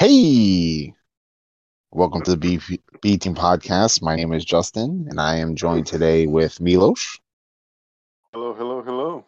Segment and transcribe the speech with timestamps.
[0.00, 0.94] Hey,
[1.92, 2.58] welcome to the B,
[3.02, 4.00] B Team Podcast.
[4.00, 7.18] My name is Justin, and I am joined today with Milos.
[8.32, 9.26] Hello, hello, hello.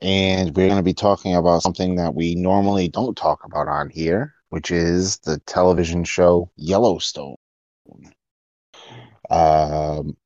[0.00, 3.90] And we're going to be talking about something that we normally don't talk about on
[3.90, 7.34] here, which is the television show Yellowstone.
[9.30, 10.16] Um,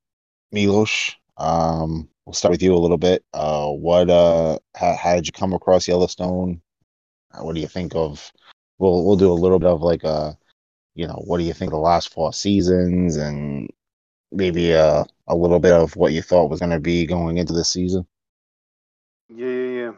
[0.52, 3.24] Milos, um, we'll start with you a little bit.
[3.32, 6.60] Uh, what, uh, how, how did you come across Yellowstone?
[7.38, 8.30] What do you think of?
[8.78, 10.36] We'll we'll do a little bit of like a,
[10.94, 13.70] you know, what do you think of the last four seasons, and
[14.32, 17.52] maybe uh, a little bit of what you thought was going to be going into
[17.54, 18.06] this season.
[19.28, 19.92] Yeah, yeah,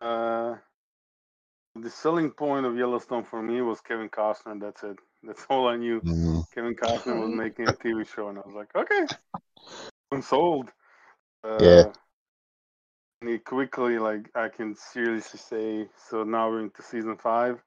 [0.00, 0.06] yeah.
[0.06, 0.56] Uh,
[1.76, 4.60] the selling point of Yellowstone for me was Kevin Costner.
[4.60, 4.98] That's it.
[5.22, 6.02] That's all I knew.
[6.02, 6.44] Mhm.
[6.54, 9.08] Kevin Costner was making a TV show, and I was like, okay,
[10.12, 10.70] I'm sold.
[11.44, 11.92] Uh, Yeah.
[13.20, 17.62] Quickly, like, I can seriously say, so now we're into season 5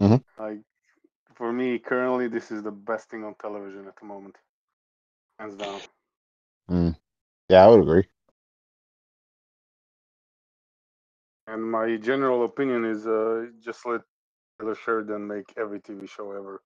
[0.00, 0.22] Mhm.
[0.38, 0.60] Like,
[1.34, 4.36] for me, currently, this is the best thing on television at the moment,
[5.38, 5.80] hands down.
[6.70, 6.96] Mm.
[7.48, 8.08] Yeah, I would agree.
[11.46, 14.02] And my general opinion is, uh, just let
[14.58, 16.62] Taylor Sheridan make every TV show ever.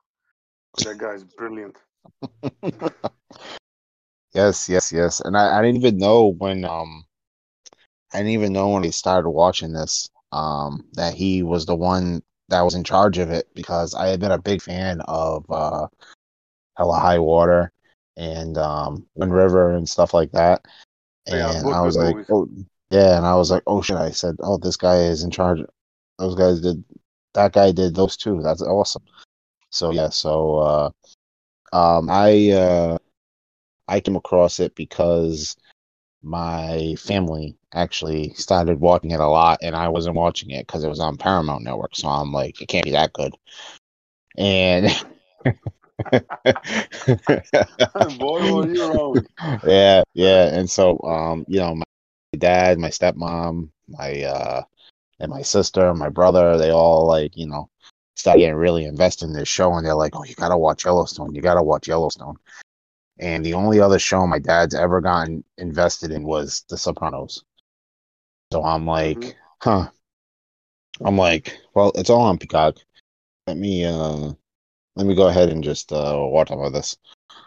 [0.85, 1.79] That guy's brilliant.
[4.35, 5.21] yes, yes, yes.
[5.21, 7.05] And I, I didn't even know when um
[8.15, 12.23] I didn't even know when I started watching this um that he was the one
[12.49, 15.89] that was in charge of it because I had been a big fan of uh
[16.77, 17.73] Hell or High Water
[18.17, 20.65] and um Wind River and stuff like that.
[21.27, 22.27] And both I was like, movies.
[22.31, 22.49] oh
[22.91, 25.61] yeah, and I was like, oh shit, I said, oh this guy is in charge.
[26.19, 26.85] Those guys did
[27.35, 28.41] that guy did those two.
[28.43, 29.03] That's awesome.
[29.71, 30.91] So yeah, so uh
[31.73, 32.99] um I uh
[33.89, 35.57] I came across it because
[36.23, 40.89] my family actually started watching it a lot and I wasn't watching it because it
[40.89, 41.97] was on Paramount Network.
[41.97, 43.35] So I'm like, it can't be that good.
[44.37, 44.87] And
[48.19, 49.27] Boy, were you wrong.
[49.67, 50.55] yeah, yeah.
[50.55, 51.85] And so um, you know, my
[52.39, 54.63] dad, my stepmom, my uh
[55.21, 57.69] and my sister, my brother, they all like, you know,
[58.17, 61.35] started getting really invested in this show and they're like, Oh, you gotta watch Yellowstone,
[61.35, 62.37] you gotta watch Yellowstone.
[63.19, 67.45] And the only other show my dad's ever gotten invested in was The Sopranos.
[68.55, 69.35] So I'm like, Mhm.
[69.63, 69.91] huh.
[71.05, 72.77] I'm like, well, it's all on Peacock.
[73.49, 74.33] Let me uh
[74.95, 76.97] let me go ahead and just uh watch some of this.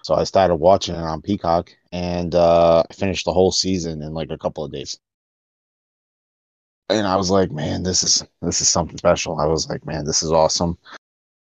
[0.04, 4.14] So I started watching it on Peacock and uh I finished the whole season in
[4.14, 5.00] like a couple of days.
[6.90, 9.40] And I was like, man, this is this is something special.
[9.40, 10.78] I was like, man, this is awesome.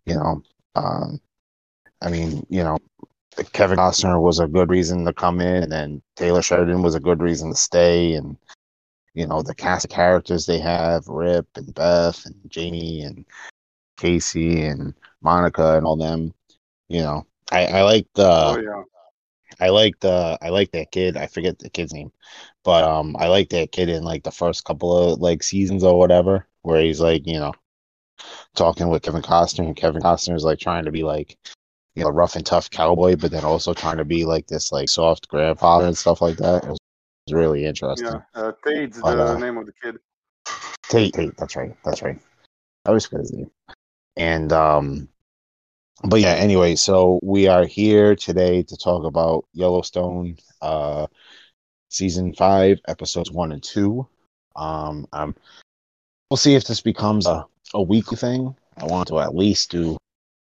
[0.05, 0.43] You know,
[0.77, 1.21] um
[2.03, 2.79] I mean, you know,
[3.53, 7.01] Kevin Costner was a good reason to come in, and then Taylor Sheridan was a
[7.01, 8.37] good reason to stay, and
[9.17, 13.25] you know the cast of characters they have, Rip and Beth and Jamie and
[13.97, 16.35] Casey and Monica and all them.
[16.89, 18.83] You know, I I like the oh yeah.
[19.59, 21.17] I like the I like that kid.
[21.17, 22.13] I forget the kid's name,
[22.63, 25.99] but um, I like that kid in like the first couple of like seasons or
[25.99, 27.55] whatever, where he's like you know
[28.55, 31.39] talking with Kevin Costner, and Kevin Costner is like trying to be like
[31.95, 34.91] you know rough and tough cowboy, but then also trying to be like this like
[34.91, 36.65] soft grandfather and stuff like that.
[36.65, 36.79] It was,
[37.27, 38.07] was really interesting.
[38.07, 38.21] Yeah.
[38.35, 39.97] Uh, Tate's But, the uh, name of the kid.
[40.89, 42.19] Tate, Tate, that's right, that's right.
[42.85, 43.51] I always forget his name.
[44.17, 45.09] And um,
[46.05, 51.07] but yeah, anyway, so we are here today to talk about Yellowstone, uh,
[51.91, 54.07] season five, episodes one and two.
[54.55, 55.35] Um, um,
[56.31, 57.45] we'll see if this becomes a
[57.75, 58.55] a weekly thing.
[58.79, 59.97] I want to at least do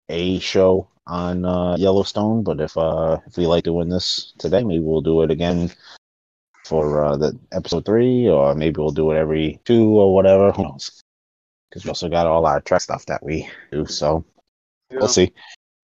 [0.10, 4.84] a show on uh, Yellowstone, but if uh if we like doing this today, maybe
[4.84, 5.72] we'll do it again
[6.68, 10.52] for uh, the episode three, or maybe we'll do it every two or whatever.
[10.52, 11.04] Who knows?
[11.70, 14.24] Because we also got all our Trek stuff that we do, so
[14.92, 14.98] Yeah.
[15.00, 15.34] we'll see.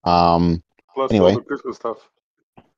[0.04, 0.62] Um.
[0.94, 1.32] Plus anyway.
[1.32, 1.98] all the Christmas stuff.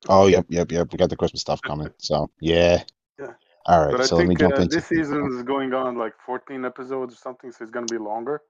[0.07, 0.91] Oh, yep, yep, yep.
[0.91, 2.83] We got the Christmas stuff coming, so yeah.
[3.19, 3.33] Yeah.
[3.65, 5.73] All right, But I so let me think jump uh, into this season is going
[5.73, 8.41] on like 14 episodes or something, so it's gonna be longer.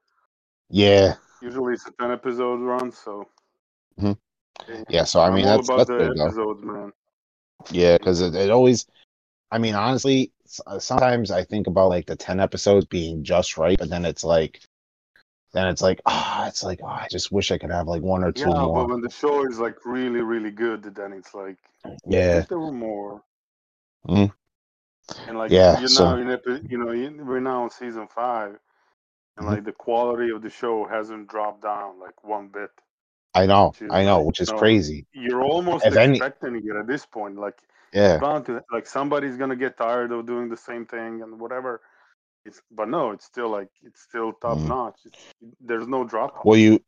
[0.68, 3.26] yeah, Usually it's a 10 episode run, so.
[4.00, 4.16] Mhm.
[4.88, 5.04] yeah.
[5.04, 6.92] So I I'm mean, all that's about that's the good episodes, man.
[7.70, 8.86] Yeah, because it, it always.
[9.50, 10.32] I mean, honestly,
[10.66, 14.24] uh, sometimes I think about like the ten episodes being just right, but then it's
[14.24, 14.60] like,
[15.52, 18.24] then it's like, ah, it's like, oh, I just wish I could have like one
[18.24, 21.56] or two Yeah, but when the show is like really, really good, then it's like,
[22.06, 23.22] Yeah, if there were more.
[24.08, 24.32] Mhm.
[25.28, 28.08] And like, Yeah, you're so- now in epi- you know, you- we're now on season
[28.08, 28.58] five,
[29.36, 29.50] and Mhm.
[29.50, 32.70] like the quality of the show hasn't dropped down like one bit.
[33.34, 35.06] I know, I know, like, which is no, crazy.
[35.12, 37.36] You're almost If any- expecting it at this point.
[37.38, 37.60] Like,
[37.92, 41.80] Yeah, bound to like somebody's gonna get tired of doing the same thing and whatever.
[42.44, 44.68] It's but no, it's still like it's still top Mhm.
[44.68, 45.00] notch.
[45.04, 45.24] It's,
[45.60, 46.44] there's no drop.
[46.44, 46.80] Well, you,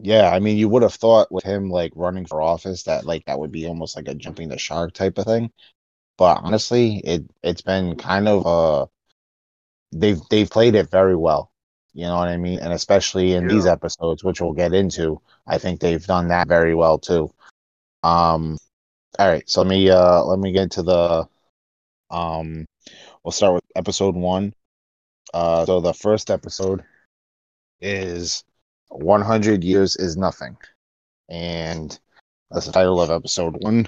[0.00, 3.24] yeah, I mean, you would have thought with him like running for office that like
[3.26, 5.50] that would be almost like a jumping the shark type of thing.
[6.18, 8.86] But honestly, it it's been kind of uh
[9.92, 11.50] they've they've played it very well.
[11.94, 12.60] You know what I mean?
[12.60, 16.74] And especially in these episodes, which we'll get into, I think they've done that very
[16.74, 17.32] well too.
[18.02, 18.58] Um,
[19.18, 21.28] all right, so let me uh let me get to the
[22.10, 22.66] um
[23.24, 24.54] we'll start with episode one.
[25.32, 26.84] Uh so the first episode
[27.80, 28.44] is
[28.88, 30.56] 100 years is nothing.
[31.28, 31.98] And
[32.50, 33.86] that's the title of episode 1.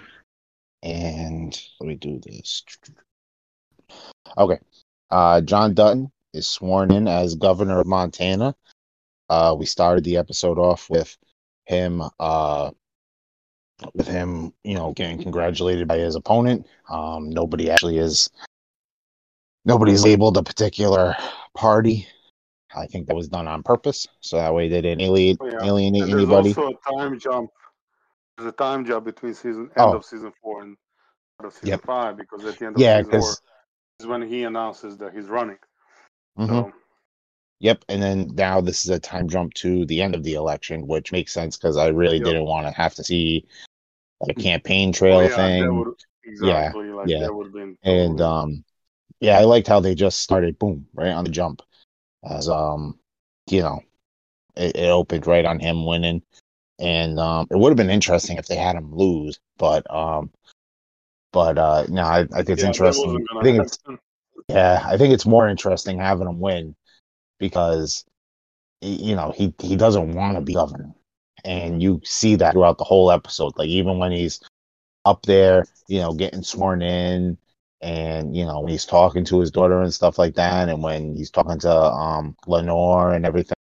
[0.82, 2.64] And let me do this.
[4.36, 4.58] Okay.
[5.10, 8.54] Uh John Dutton is sworn in as governor of Montana.
[9.28, 11.16] Uh we started the episode off with
[11.66, 12.70] him uh
[13.94, 16.66] with him, you know, getting congratulated by his opponent.
[16.88, 18.30] Um, nobody actually is,
[19.64, 21.16] nobody's labeled a particular
[21.54, 22.06] party.
[22.74, 25.66] I think that was done on purpose, so that way they didn't alienate, Oh, yeah.
[25.66, 26.50] alienate there's anybody.
[26.50, 27.50] also a time jump.
[28.36, 29.96] There's a time jump between season end Oh.
[29.96, 30.76] of season four and
[31.42, 31.80] of season Yep.
[31.82, 33.34] five because at the end of yeah, season four
[33.98, 35.58] is when he announces that he's running.
[36.38, 36.52] Mm-hmm.
[36.52, 36.72] So
[37.58, 40.86] yep, and then now this is a time jump to the end of the election,
[40.86, 42.24] which makes sense because I really Yep.
[42.24, 43.46] didn't want to have to see
[44.20, 45.78] like a campaign trail oh, yeah, thing.
[45.78, 45.94] would
[46.24, 47.28] exactly like yeah.
[47.28, 48.64] would have been and um
[49.20, 51.62] yeah i liked how they just started boom right on the jump.
[52.28, 52.98] As um
[53.48, 53.80] you know
[54.56, 56.22] it, it opened right on him winning.
[56.78, 60.30] And um it would have been interesting if they had him lose but um
[61.32, 63.26] but uh no i, I think it's yeah, interesting.
[63.38, 63.78] i think it's
[64.48, 66.74] yeah i think it's more interesting having him win
[67.38, 68.04] because
[68.80, 70.94] you know he he doesn't want to be governor
[71.44, 74.40] and you see that throughout the whole episode like even when he's
[75.04, 77.36] up there you know getting sworn in
[77.80, 81.14] and you know when he's talking to his daughter and stuff like that and when
[81.14, 83.54] he's talking to um lenore and everything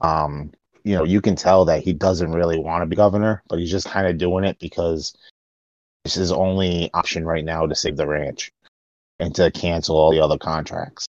[0.00, 0.50] um
[0.84, 3.70] you know you can tell that he doesn't really want to be governor but he's
[3.70, 5.14] just kind of doing it because
[6.04, 8.50] it's his only option right now to save the ranch
[9.18, 11.06] and to cancel all the other contracts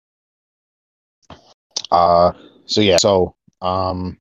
[1.92, 2.32] uh
[2.66, 4.18] so yeah so um.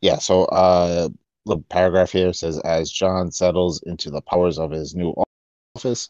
[0.00, 1.08] Yeah so uh
[1.46, 5.14] the paragraph here says as john settles into the powers of his new
[5.76, 6.08] office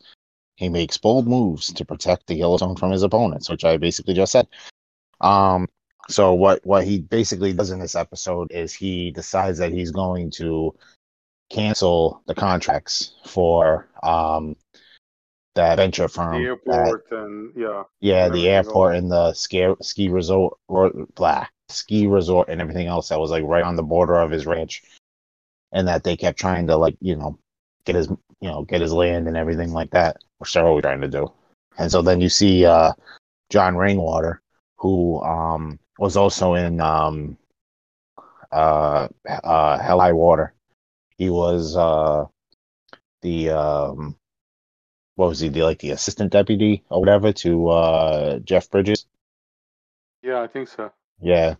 [0.56, 4.32] he makes bold moves to protect the yellowstone from his opponents which i basically just
[4.32, 4.46] said.
[5.20, 5.68] Um
[6.08, 10.30] so what what he basically does in this episode is he decides that he's going
[10.32, 10.74] to
[11.50, 14.56] cancel the contracts for um
[15.56, 17.82] that venture firm the that- airport and yeah.
[18.00, 23.08] Yeah, and the airport and the ski ski resort, blah, ski resort and everything else
[23.08, 24.82] that was like right on the border of his ranch,
[25.72, 27.38] and that they kept trying to like you know
[27.84, 28.08] get his
[28.40, 31.30] you know get his land and everything like that, which always trying to do.
[31.78, 32.92] And so then you see uh,
[33.50, 34.40] John Rainwater,
[34.76, 37.36] who um, was also in um,
[38.52, 40.54] uh, uh, Hell High Water.
[41.18, 42.26] He was uh,
[43.22, 44.16] the um,
[45.16, 45.48] what was he?
[45.48, 49.06] The like the assistant deputy or whatever to uh, Jeff Bridges.
[50.22, 50.90] yeah i think so
[51.20, 51.54] Yeah.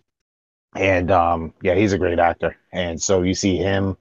[0.75, 2.57] And um yeah, he's a great actor.
[2.73, 3.97] And so you see him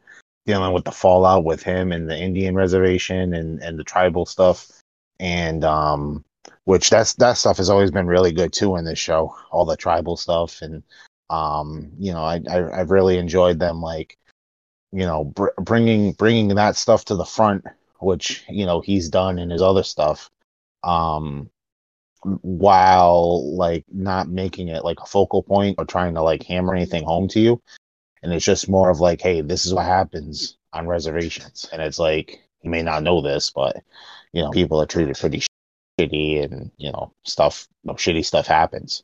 [0.45, 4.69] dealing with the fallout with him and the Indian reservation and and the tribal stuff
[5.19, 6.23] and um
[6.65, 9.77] which that's that stuff has always been really good too in this show, all the
[9.77, 10.83] tribal stuff and
[11.29, 14.17] um you know, I, I I've really enjoyed them like
[14.91, 17.65] you know, br- bringing bringing that stuff to the front
[17.99, 20.29] which, you know, he's done in his other stuff.
[20.83, 21.49] Um
[22.41, 27.03] while like not making it like a focal point or trying to like hammer anything
[27.03, 27.61] home to you.
[28.23, 31.67] And it's just more of like hey this is what happens on reservations.
[31.71, 33.77] And it's like you may not know this but
[34.33, 35.43] you know people are treated pretty
[35.99, 39.03] shitty and you know stuff you know, shitty stuff happens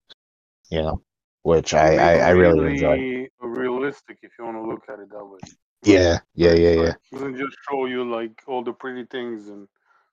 [0.70, 1.02] you know
[1.44, 3.28] which I, I I really enjoy.
[3.42, 5.40] realistic if you want to look at it that way.
[5.84, 6.94] Yeah yeah yeah yeah.
[7.12, 9.68] doesn't just show you like all the pretty things and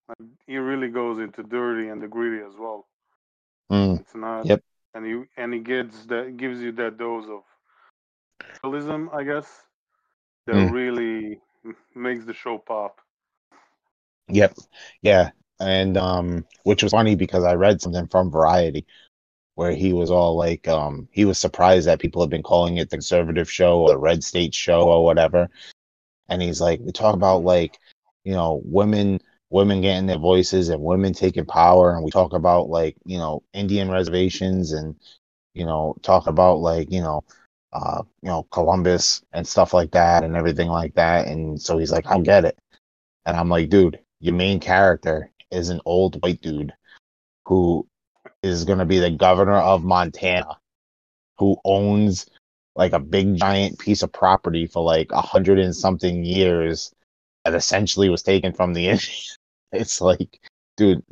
[0.09, 2.88] like he really goes into dirty and the gritty as well
[3.71, 4.63] mm, it's not Yep.
[4.95, 7.43] and he and he gets that gives you that dose of
[8.63, 9.67] realism i guess
[10.47, 10.75] that Mm.
[10.79, 11.41] really
[11.95, 13.01] makes the show pop
[14.29, 14.55] Yep.
[15.03, 15.31] Yeah.
[15.61, 18.87] And um which was funny because I read something from Variety
[19.55, 22.91] where he was all like um he was surprised that people have been calling it
[22.91, 25.49] the conservative show or the red state show or whatever.
[26.29, 27.79] And he's like we talk about like,
[28.25, 32.69] you know, women women getting their voices and women taking power and we talk about
[32.69, 34.97] like, you know, Indian reservations and
[35.55, 37.25] you know, talk about like, you know,
[37.73, 41.27] uh, you know, Columbus and stuff like that and everything like that.
[41.27, 42.59] And so he's like, i'll get it.
[43.27, 46.73] And I'm like, dude, your main character is an old white dude
[47.45, 47.87] who
[48.43, 50.59] is going to be the governor of Montana,
[51.39, 52.27] who owns
[52.77, 56.95] like a big giant piece of property for like a hundred and something years
[57.45, 59.39] that essentially was taken from the Indians.
[59.73, 60.41] It's like,
[60.77, 61.05] dude,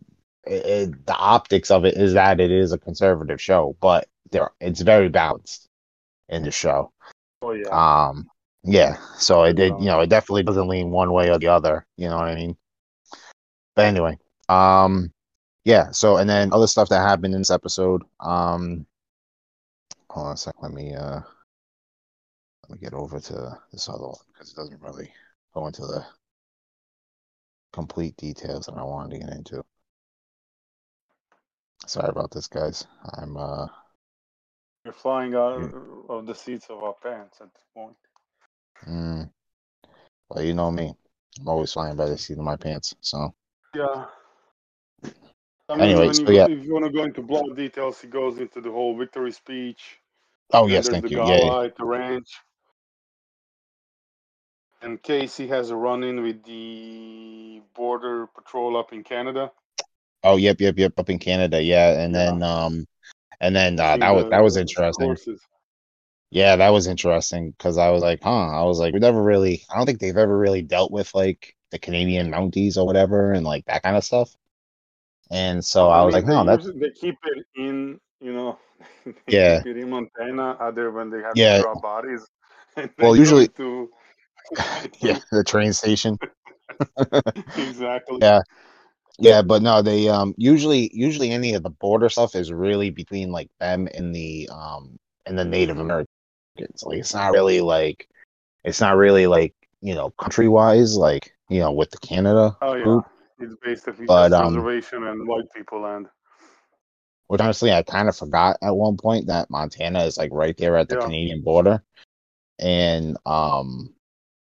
[0.47, 4.50] it, it, the optics of it is that it is a conservative show, but there
[4.61, 5.68] it's very balanced
[6.28, 6.92] in the show.
[7.42, 7.68] Oh yeah.
[7.68, 8.28] Um,
[8.64, 8.97] yeah.
[9.18, 11.87] So it did, you know, it definitely doesn't lean one way or the other.
[11.97, 12.56] You know what I mean?
[13.75, 14.18] But anyway,
[14.49, 15.12] um,
[15.64, 15.90] yeah.
[15.90, 18.02] So and then other stuff that happened in this episode.
[18.21, 18.87] Um,
[20.11, 20.54] hold on a sec.
[20.62, 21.21] Let me uh,
[22.68, 25.12] let me get over to this other one because it doesn't really
[25.57, 26.05] go into the
[27.73, 29.65] complete details that I wanted to get into.
[31.87, 32.87] Sorry about this, guys.
[33.19, 33.67] I'm uh
[34.85, 35.53] You're flying out
[36.09, 37.97] of the seats of our pants at this point.
[38.87, 39.31] mm,
[40.29, 40.93] well, you know me.
[41.41, 42.95] I'm always flying by the seat of my pants.
[43.01, 43.35] So
[43.75, 44.05] Yeah.
[45.69, 46.47] I mean, Anyway, when so you, yeah.
[46.47, 49.99] if you want to go into blood details, he goes into the whole victory speech.
[50.53, 51.17] Oh yes, thank you.
[51.19, 52.29] gala Yeah, at the ranch.
[54.83, 59.50] And Casey has a run in with the border patrol up in Canada.
[60.23, 62.00] Oh yep, yep, yep, up in Canada, yeah.
[62.00, 62.25] And Yeah.
[62.26, 62.87] then um
[63.40, 65.16] and then uh, that was that was interesting.
[66.30, 69.64] Yeah, that was interesting because I was like, huh, I was like, we never really
[69.71, 73.45] I don't think they've ever really dealt with like the Canadian Mounties or whatever and
[73.45, 74.35] like that kind of stuff.
[75.30, 78.59] And so I was mean, like, no, that's they keep it in, you know,
[79.26, 79.62] Yeah.
[79.64, 81.62] in Montana, other when they have Yeah.
[81.83, 82.26] bodies.
[82.99, 83.90] Well, usually- to
[85.00, 86.19] yeah, the train station.
[87.57, 88.19] exactly.
[88.21, 88.43] Yeah.
[89.19, 93.33] Yeah, but no, they um usually usually any of the border stuff is really between
[93.33, 96.83] like them and the um and the Native Americans.
[96.83, 98.09] Like it's not really like
[98.65, 102.75] it's not really like, you know, country wise, like, you know, with the Canada Oh
[102.75, 103.07] yeah, group.
[103.38, 106.09] it's basically But, just um, reservation and white people land.
[107.29, 110.76] Which honestly I kind of forgot at one point that Montana is like right there
[110.76, 111.03] at the Yeah.
[111.03, 111.83] Canadian border.
[112.59, 113.95] And um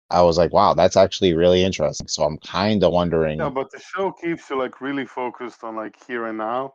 [0.09, 2.07] I was like, wow, that's actually really interesting.
[2.07, 5.75] So I'm kind of wondering Yeah, but the show keeps you like really focused on
[5.75, 6.73] like here and now,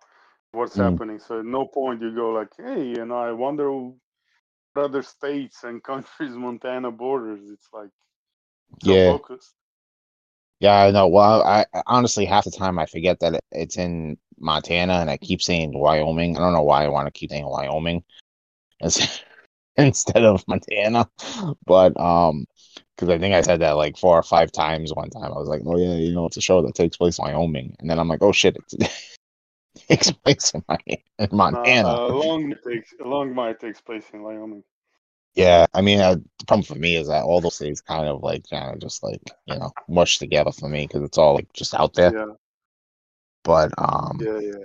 [0.52, 0.78] what's Mm.
[0.78, 1.18] happening.
[1.18, 3.94] So at no point you go like, hey, you know, I wonder what
[4.76, 7.40] other states and countries Montana borders.
[7.52, 7.90] It's like
[8.82, 9.04] so Yeah.
[9.04, 9.54] focused.
[10.60, 11.08] Yeah, I know.
[11.08, 15.16] Well, I, I honestly half the time I forget that it's in Montana, and I
[15.16, 16.36] keep saying Wyoming.
[16.36, 18.04] I don't know why I want to keep saying Wyoming
[19.76, 21.08] instead of Montana,
[21.66, 22.46] but um,
[23.00, 25.32] because I think I said that like four or five times one time.
[25.32, 27.74] I was like, oh yeah, you know, it's a show that takes place in Wyoming,
[27.80, 28.90] and then I'm like, oh shit, it
[29.88, 30.62] takes place in,
[31.18, 31.88] in Montana.
[31.88, 34.62] Uh, uh, long takes long takes place in Wyoming.
[35.34, 38.22] Yeah, I mean, uh, the problem for me is that all those things kind of
[38.22, 41.50] like kind of just like you know mush together for me because it's all like
[41.54, 42.12] just out there.
[42.14, 42.34] Yeah,
[43.44, 44.64] But um, yeah, yeah.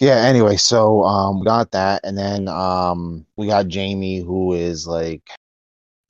[0.00, 4.86] yeah anyway so um we got that and then um we got jamie who is
[4.86, 5.22] like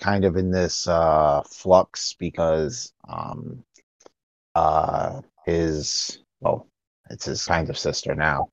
[0.00, 3.62] kind of in this uh flux because um
[4.54, 6.66] uh his well
[7.10, 8.48] it's his kind of sister now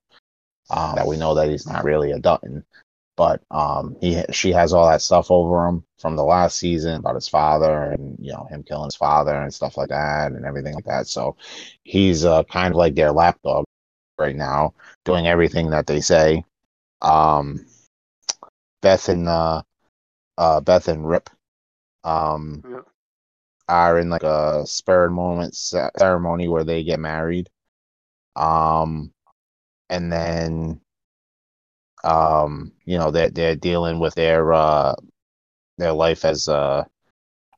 [0.70, 2.64] um that we know that he's not really a dutton
[3.18, 7.16] but um he she has all that stuff over him from the last season about
[7.16, 10.74] his father and you know him killing his father and stuff like that and everything
[10.74, 11.36] like that so
[11.84, 13.66] he's uh kind of like their lapdog
[14.18, 14.74] right now
[15.04, 16.44] doing everything that they say.
[17.02, 17.66] Um,
[18.82, 19.62] Beth and uh,
[20.38, 21.30] uh, Beth and Rip
[22.06, 22.80] um, Yeah.
[23.68, 27.50] are in like a spur moment ce- ceremony where they get married.
[28.36, 29.12] Um,
[29.90, 30.82] and then
[32.04, 34.96] um, you know they're they're dealing with their uh
[35.78, 36.86] their life as a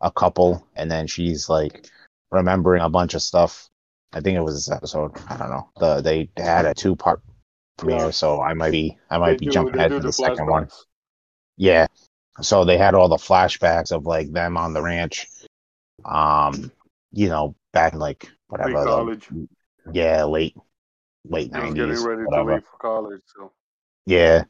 [0.02, 1.90] a couple, and then she's like
[2.32, 3.70] remembering a bunch of stuff.
[4.14, 5.12] I think it was this episode.
[5.30, 5.70] I don't know.
[5.80, 7.22] The they had a two part
[7.78, 8.10] premiere, Yeah.
[8.12, 10.70] so I might be I might They be do- jumping ahead to the second one.
[11.58, 11.88] Yeah.
[12.42, 15.28] So they had all the flashbacks of like them on the ranch.
[16.06, 16.72] Um,
[17.12, 18.70] you know, back in like whatever.
[18.72, 19.30] the- Pre-college.
[19.94, 20.56] yeah, late
[21.30, 21.74] late He nineties.
[21.74, 22.54] getting ready to Whatever.
[22.56, 23.22] leave for college.
[23.26, 23.52] So
[24.06, 24.44] Yeah.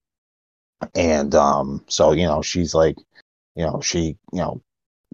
[0.95, 2.97] And um, so you know, she's like,
[3.55, 4.61] you know, she, you know,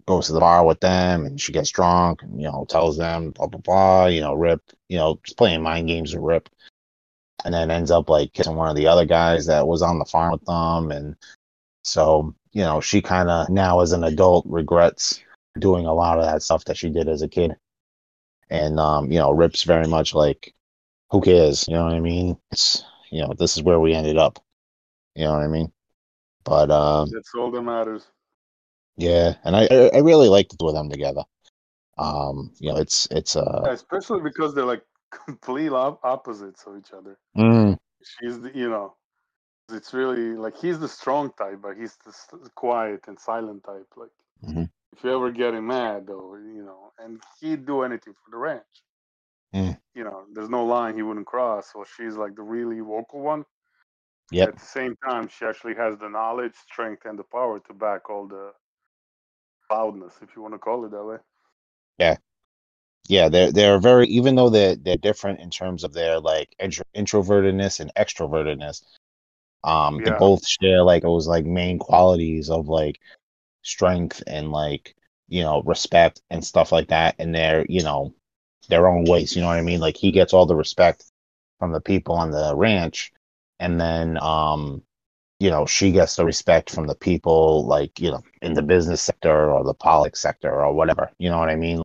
[0.05, 3.31] goes to the bar with them and she gets drunk and, you know, tells them
[3.31, 6.49] blah blah blah, you know, Rip, you know, just playing mind games with Rip.
[7.45, 10.05] And then ends up like kissing one of the other guys that was on the
[10.05, 11.15] farm with them and
[11.85, 15.21] so, you know, she kind of now as an adult regrets
[15.59, 17.55] doing a lot of that stuff that she did as a kid.
[18.49, 20.53] And um, you know, Rip's very much like,
[21.11, 21.67] who cares?
[21.67, 22.37] You know what I mean?
[22.51, 24.39] It's you know, this is where we ended up.
[25.15, 25.71] You know what I mean?
[26.43, 28.07] But um, that's all that matters.
[28.97, 31.23] yeah, and I I really like the two of them together.
[31.97, 34.83] Um, you know, it's it's Yeah, uh especially because they're like
[35.25, 37.17] complete op- opposites of each other.
[37.37, 38.95] Mm, She's the, you know,
[39.69, 43.87] it's really like he's the strong type, but he's the quiet and silent type.
[43.95, 44.11] Like
[44.43, 44.69] Mhm.
[44.91, 48.37] if you ever get him mad, though, you know, and he'd do anything for the
[48.37, 48.83] ranch.
[49.53, 49.79] Mm.
[49.93, 51.71] You know, there's no line he wouldn't cross.
[51.71, 53.45] So she's like the really vocal one.
[54.31, 54.45] Yeah.
[54.45, 58.09] At the same time, she actually has the knowledge, strength, and the power to back
[58.09, 58.53] all the
[59.69, 61.17] loudness, if you want to call it that way.
[61.99, 62.17] Yeah.
[63.07, 66.85] Yeah, they're they're very even though they're they're different in terms of their like intro,
[66.95, 68.81] introvertedness and extrovertedness.
[69.63, 72.99] Um, they both share like those like main qualities of like
[73.63, 74.95] strength and like
[75.29, 78.13] you know respect and stuff like that in their you know
[78.69, 79.35] their own ways.
[79.35, 79.79] You know what I mean?
[79.79, 81.05] Like he gets all the respect
[81.59, 83.11] from the people on the ranch,
[83.59, 84.83] and then um,
[85.39, 89.01] you know she gets the respect from the people like you know in the business
[89.01, 91.11] sector or the politics sector or whatever.
[91.19, 91.81] You know what I mean?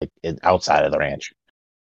[0.00, 1.32] like it, outside of the ranch.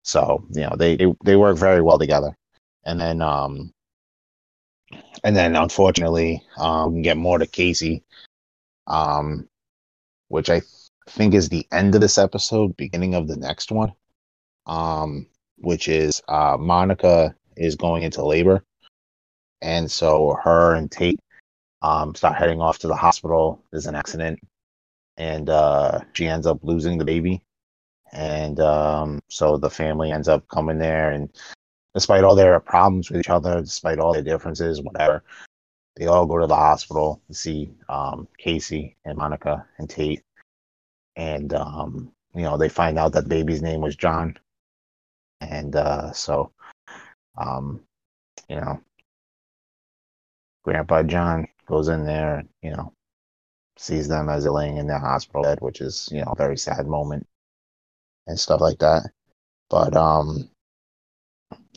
[0.02, 2.37] So you know they, they they work very well together,
[2.85, 3.73] and then um
[5.25, 8.02] and then unfortunately um we can get more to Casey,
[8.87, 9.49] um
[10.28, 10.62] which I
[11.08, 13.92] think is the end of this episode, beginning of the next one,
[14.66, 15.26] um
[15.58, 18.64] which is uh Monica is going into labor,
[19.62, 21.20] and so her and Tate
[21.82, 23.62] um start heading off to the hospital.
[23.70, 24.40] There's an accident,
[25.16, 27.42] and uh she ends up losing the baby.
[28.12, 31.28] And um, so the family ends up coming there and
[31.96, 35.24] despite all their problems with each other despite all their differences whatever
[35.96, 40.22] they all go to the hospital to see um, casey and monica and tate
[41.16, 44.36] and um, you know they find out that baby's name was john
[45.40, 46.52] and uh, so
[47.38, 47.80] um,
[48.48, 48.78] you know
[50.64, 52.92] grandpa john goes in there and you know
[53.78, 56.56] sees them as they're laying in their hospital bed which is you know a very
[56.56, 57.26] sad moment
[58.26, 59.10] and stuff like that.
[59.70, 60.48] But um,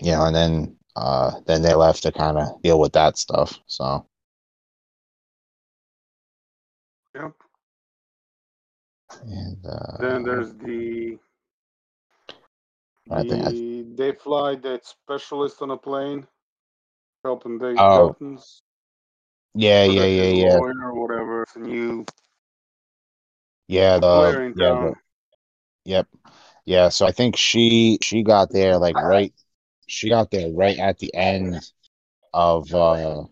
[0.01, 3.59] you know, and then uh, then they left to kind of deal with that stuff.
[3.67, 4.05] So
[7.15, 7.33] Yep.
[9.21, 11.19] and uh, Then there's the
[13.11, 16.27] I think I- the they fly that specialist on a plane,
[17.23, 18.15] helping the Oh.
[18.19, 18.61] Duttons.
[19.55, 21.43] yeah, yeah, yeah, yeah, or whatever.
[21.43, 22.05] It's new
[23.67, 23.99] yeah.
[23.99, 24.93] The yeah, the,
[25.85, 26.07] yep,
[26.65, 26.89] yeah.
[26.89, 29.33] So I think she she got there like right.
[29.89, 31.59] She got there right at the end
[32.33, 33.23] of uh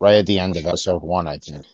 [0.00, 1.66] right at the end of episode one, I think.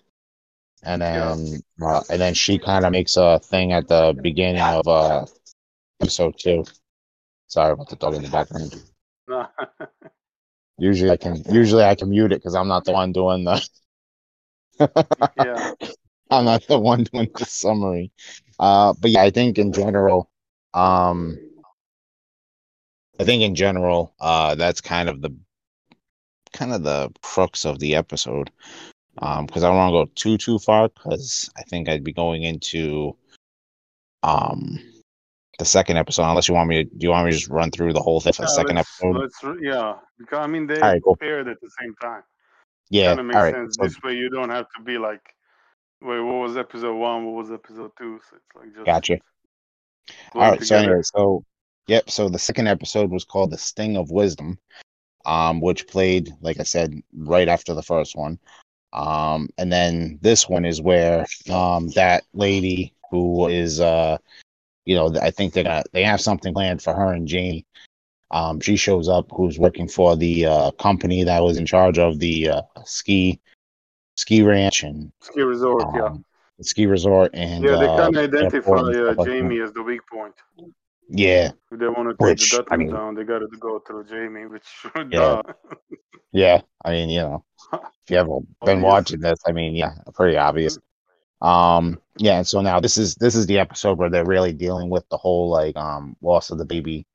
[0.83, 4.88] And then uh, and then she kind of makes a thing at the beginning of
[4.88, 5.26] uh
[6.00, 6.64] episode two.
[7.48, 8.74] Sorry about the dog in the background.
[10.78, 13.68] Usually I can usually I can mute it because I'm not the one doing the
[15.37, 15.72] yeah.
[16.30, 18.12] I'm not the one doing the summary.
[18.59, 20.30] Uh but yeah, I think in general,
[20.72, 21.38] um
[23.20, 25.30] I think in general, uh that's kind of the
[26.52, 28.50] kind of the crux of the episode.
[29.18, 32.12] Um because I don't want to go too too far because I think I'd be
[32.12, 33.16] going into
[34.22, 34.78] um
[35.59, 37.70] the second episode unless you want me to do you want me to just run
[37.70, 39.59] through the whole thing for the Yeah, second episode?
[39.61, 41.16] yeah, because I mean they All right, cool.
[41.16, 42.22] paired at the same time.
[42.88, 43.54] Yeah, Kind of makes all right.
[43.54, 43.76] sense.
[43.76, 45.22] So- This way you don't have to be like,
[46.00, 47.26] wait, what was episode one?
[47.26, 48.20] What was episode two?
[48.28, 49.18] So it's like just Gotcha.
[50.35, 50.64] All right.
[50.64, 51.44] So anyway, so
[51.90, 52.09] yep.
[52.09, 54.59] So the second episode was called "The Sting of Wisdom,"
[55.26, 58.38] um, which played, like I said, right after the first one.
[58.92, 64.18] Um, and then this one is where um that lady who is uh,
[64.85, 67.66] you know, I think they're gonna they have something planned for her and Jamie.
[68.33, 72.20] Um, she shows up, who's working for the uh company that was in charge of
[72.20, 73.40] the uh ski
[74.16, 76.05] ski ranch and Ski resort, yeah.
[76.05, 76.24] um,
[76.59, 79.24] the ski resort and Yeah, they uh, kind of identify uh, stuff like that.
[79.26, 80.35] Jamie as the weak point.
[81.12, 83.81] Yeah, If they want to take Which, the I mean- down, they got to go
[83.81, 84.64] through Jamie, which
[85.11, 85.42] Yeah.
[86.33, 88.29] Yeah, I mean, you know, if you ever
[88.64, 88.83] been Obvious.
[88.85, 90.79] watching this, I mean, yeah, pretty obvious.
[91.42, 94.90] Um, yeah, and so now this is this is the episode where they're really dealing
[94.90, 97.07] with the whole like um loss of the baby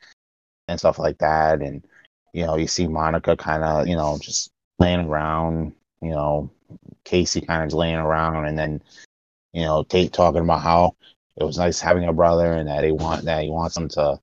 [0.68, 1.86] and stuff like that, and
[2.34, 6.52] you know, you see Monica kind of you know just laying around, you know,
[7.06, 8.82] Casey kind of laying around, and then
[9.54, 10.96] you know Tate talking about how
[11.38, 14.20] it was nice having a brother and that he want that he wants him to,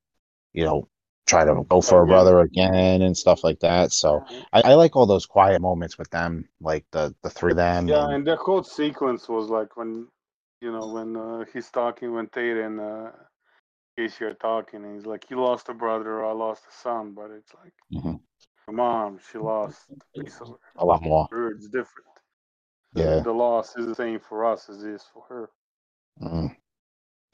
[0.53, 0.88] you know,
[1.27, 3.92] try to go for a brother again and stuff like that.
[3.92, 4.25] So.
[4.53, 7.88] I, I like all those quiet moments with them, like the the three of them.
[7.88, 10.09] Yeah, and- and the whole sequence was like when,
[10.61, 13.11] you know, when uh, he's talking, when Tate and uh,
[13.96, 17.31] Casey are talking, and he's like, "You lost a brother, I lost a son," but
[17.31, 18.20] it's like, Mhm.
[18.66, 21.29] the mom, she lost a piece of a lot more.
[21.57, 22.09] It's different.
[22.94, 23.20] Yeah.
[23.20, 25.51] The loss is the same for us as it is for her.
[26.20, 26.57] Mm.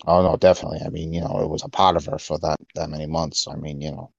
[0.06, 0.80] Oh no, definitely.
[0.84, 3.46] I mean, you know, it was a part of her for that that many months.
[3.48, 4.12] I mean, you know,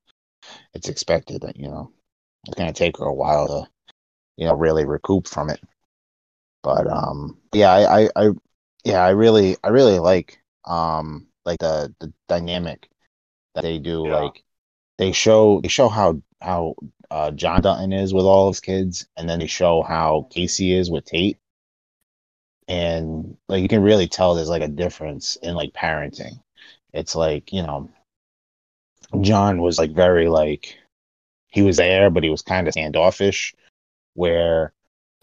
[0.73, 1.91] it's expected that you know
[2.45, 3.69] it's gonna take her a while to
[4.37, 5.61] you know really recoup from it.
[6.63, 8.29] But um, yeah, I, I, I
[8.83, 12.89] yeah, I really, I really like um like the the dynamic
[13.55, 14.07] that they do.
[14.07, 14.15] Yeah.
[14.15, 14.43] Like
[14.97, 16.75] they show they show how how
[17.11, 20.91] uh, John Dutton is with all his kids, and then they show how Casey is
[20.91, 21.37] with Tate.
[22.69, 26.39] And like you can really tell there's like a difference in like parenting.
[26.93, 27.89] It's like, you know,
[29.21, 30.77] John was like very like
[31.47, 33.55] he was there, but he was kind of standoffish,
[34.13, 34.71] where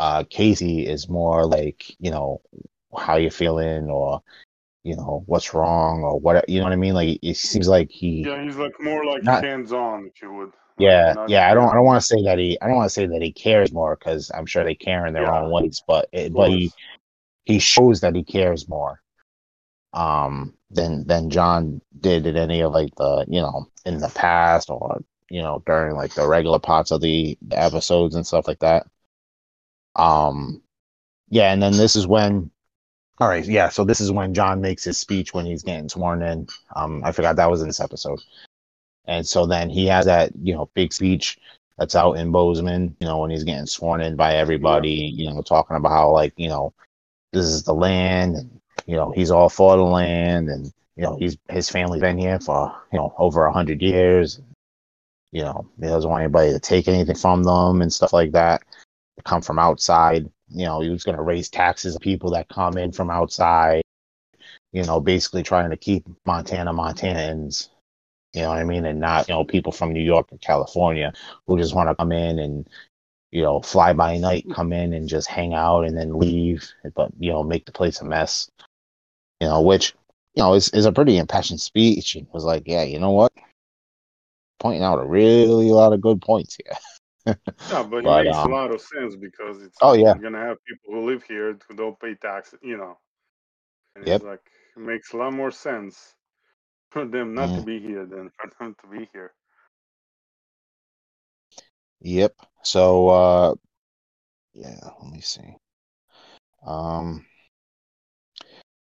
[0.00, 2.40] uh Casey is more like, you know,
[2.98, 4.20] how you feeling or
[4.82, 6.94] you know, what's wrong or what you know what I mean?
[6.94, 10.32] Like it seems like he Yeah, he's like more like Not- hands on, if you
[10.34, 10.52] would.
[10.78, 11.50] Yeah, Not- yeah.
[11.50, 11.68] I don't.
[11.70, 12.58] I don't want to say that he.
[12.60, 15.14] I don't want to say that he cares more because I'm sure they care in
[15.14, 15.40] their Yeah.
[15.40, 15.82] own ways.
[15.86, 16.70] But it, but he.
[17.46, 19.00] He shows that he cares more,
[19.94, 24.68] um, than than John did in any of like the you know in the past
[24.68, 28.58] or you know during like the regular parts of the, the episodes and stuff like
[28.58, 28.86] that.
[29.94, 30.62] Um,
[31.30, 32.50] yeah, and then this is when.
[33.18, 33.70] All right, yeah.
[33.70, 36.46] So this is when John makes his speech when he's getting sworn in.
[36.74, 38.20] Um, I forgot that was in this episode.
[39.06, 41.38] And so then he has that, you know, big speech
[41.78, 45.42] that's out in Bozeman, you know, when he's getting sworn in by everybody, you know,
[45.42, 46.74] talking about how like, you know,
[47.36, 51.16] this is the land and, you know, he's all for the land and, you know,
[51.16, 54.40] he's his family's been here for, you know, over a hundred years.
[55.32, 58.62] You know, he doesn't want anybody to take anything from them and stuff like that.
[59.16, 60.30] To come from outside.
[60.48, 63.82] You know, he was gonna raise taxes of people that come in from outside,
[64.72, 67.68] you know, basically trying to keep Montana Montanans
[68.36, 68.84] you know what I mean?
[68.84, 71.10] And not, you know, people from New York or California
[71.46, 72.68] who just want to come in and,
[73.32, 77.10] you know, fly by night, come in and just hang out and then leave, but,
[77.18, 78.50] you know, make the place a mess.
[79.40, 79.94] You know, which,
[80.34, 82.16] you know, is, is a pretty impassioned speech.
[82.16, 83.32] It was like, yeah, you know what?
[84.60, 87.36] Pointing out a really lot of good points here.
[87.70, 90.14] Yeah, but it makes um, a lot of sense because it's Oh, yeah.
[90.14, 92.98] you're gonna have people who live here who don't pay taxes, you know.
[93.94, 94.20] And Yep.
[94.20, 94.40] it's like
[94.76, 96.14] it makes a lot more sense
[96.90, 97.62] for them not to Mm.
[97.62, 99.34] be here than for them to be here.
[102.00, 102.36] Yep.
[102.66, 103.54] So, uh,
[104.52, 105.54] yeah, let me see.
[106.66, 107.24] Um,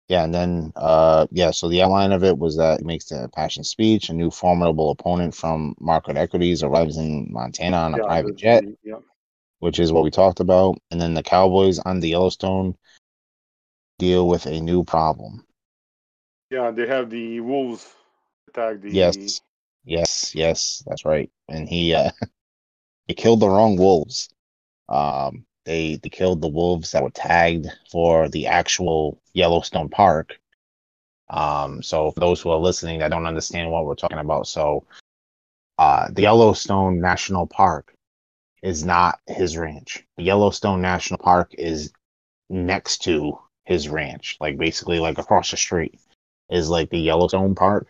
[0.08, 3.28] yeah, and then, uh, yeah, so the outline of it was that it makes the
[3.34, 4.08] passion speech.
[4.08, 8.64] A new formidable opponent from Market Equities arrives in Montana on a yeah, private jet,
[8.82, 9.00] yeah.
[9.58, 10.78] which is what we talked about.
[10.90, 12.76] And then the Cowboys on the Yellowstone
[13.98, 15.44] deal with a new problem.
[16.50, 17.86] Yeah, they have the wolves
[18.48, 19.42] attack the Yes,
[19.84, 21.30] yes, yes, that's right.
[21.50, 22.10] And he, uh,
[23.06, 24.28] he killed the wrong wolves.
[24.88, 30.38] Um, they they killed the wolves that were tagged for the actual Yellowstone Park.
[31.30, 34.86] Um, so for those who are listening that don't understand what we're talking about, so
[35.78, 37.94] uh, the Yellowstone National Park
[38.62, 40.04] is not his ranch.
[40.16, 41.92] The Yellowstone National Park is
[42.50, 45.98] next to his ranch, like basically like across the street
[46.50, 47.88] is like the Yellowstone Park,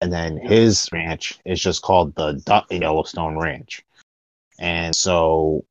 [0.00, 3.84] and then his ranch is just called the Dutton Yellowstone Ranch.
[4.58, 5.64] And so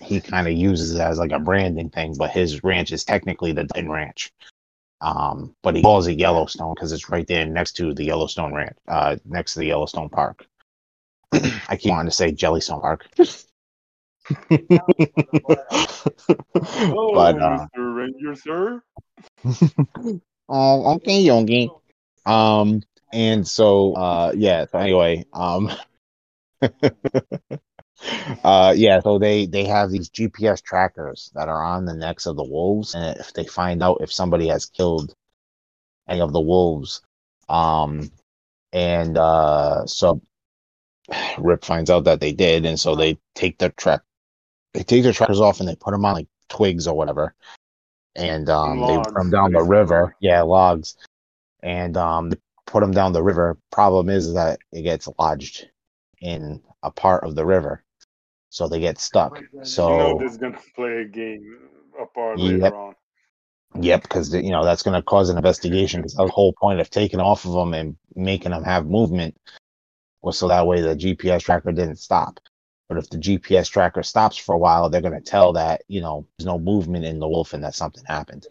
[0.00, 3.52] he kind of uses it as like a branding thing, but his ranch is technically
[3.52, 4.32] the Dutton Ranch.
[5.00, 8.76] Um, but he calls it Yellowstone because it's right there next to the Yellowstone Ranch,
[8.88, 10.46] uh, next to the Yellowstone Park.
[11.32, 13.06] I keep wanting to say Jellystone Park.
[16.56, 17.96] Oh, but uh, Mr.
[17.96, 18.82] Ranger, sir.
[20.48, 21.70] oh, okay, Yogi.
[22.24, 24.64] Um, and so, uh, yeah.
[24.66, 25.70] So anyway, um,
[28.44, 29.00] uh, yeah.
[29.00, 32.94] So they they have these GPS trackers that are on the necks of the wolves,
[32.94, 35.14] and if they find out if somebody has killed
[36.08, 37.02] any of the wolves,
[37.48, 38.10] um,
[38.72, 40.20] and uh, so
[41.38, 44.02] Rip finds out that they did, and so they take their track,
[44.72, 47.34] they take their trackers off, and they put them on like twigs or whatever,
[48.16, 50.16] and um, they put them down the river.
[50.20, 50.96] Yeah, logs,
[51.62, 53.56] and um, they put them down the river.
[53.70, 55.68] Problem is that it gets lodged
[56.24, 57.84] in a part of the river,
[58.50, 59.42] so they get stuck.
[59.62, 62.72] So you know this is gonna play a game a part Yep.
[62.72, 62.94] later on.
[63.80, 66.00] Yep, because you know that's going to cause an investigation.
[66.00, 69.36] Because the whole point of taking off of them and making them have movement
[70.22, 72.40] was so that way the GPS tracker didn't stop.
[72.88, 76.00] But if the GPS tracker stops for a while, they're going to tell that you
[76.00, 78.46] know there's no movement in the wolf and that something happened.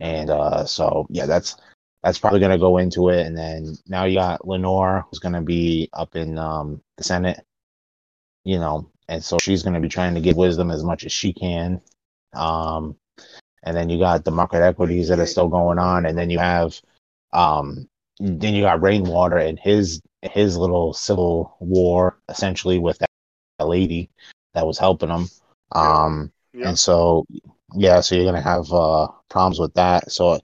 [0.00, 1.56] And uh, so yeah, that's
[2.04, 3.26] that's probably going to go into it.
[3.26, 7.44] And then now you got Lenore, who's going to be up in um, the Senate,
[8.44, 11.12] you know, and so she's going to be trying to give wisdom as much as
[11.12, 11.82] she can.
[12.34, 12.96] Um,
[13.64, 16.38] and then you got the market equities that are still going on, and then you
[16.40, 16.80] have
[17.32, 17.88] Um,
[18.20, 23.10] then you got Rainwater and his his little civil war essentially with that
[23.66, 24.10] lady
[24.54, 25.28] that was helping him.
[25.72, 26.68] Um, Yeah.
[26.68, 27.26] and so
[27.74, 30.12] yeah, so you're gonna have uh problems with that.
[30.12, 30.40] So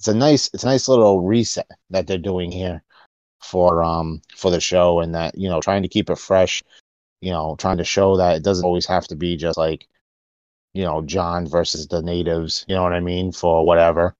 [0.00, 2.82] it's a nice it's a nice little reset that they're doing here
[3.42, 6.62] for um for the show and that you know trying to keep it fresh
[7.20, 9.86] you know trying to show that it doesn't always have to be just like
[10.72, 14.16] you know john versus the natives you know what i mean for whatever.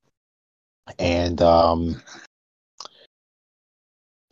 [0.99, 2.03] And um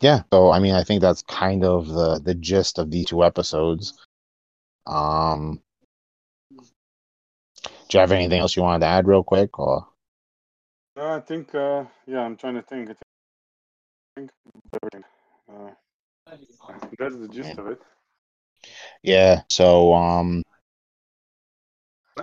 [0.01, 3.23] yeah so i mean i think that's kind of the the gist of these two
[3.23, 3.97] episodes.
[4.85, 5.61] Um
[6.51, 9.87] do you have anything else you wanted to add real quick or
[10.99, 12.89] No, I think, uh, yeah, I'm trying to think.
[12.89, 12.93] I
[14.17, 14.31] think
[14.73, 15.05] everything.
[15.49, 15.69] Uh,
[16.99, 17.81] that's the gist of it.
[19.01, 20.43] yeah so um